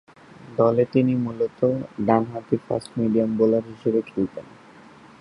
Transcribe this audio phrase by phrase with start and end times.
[0.57, 1.61] দলে তিনি মূলতঃ
[2.07, 4.45] ডানহাতি ফাস্ট মিডিয়াম বোলার হিসেবে খেলতেন।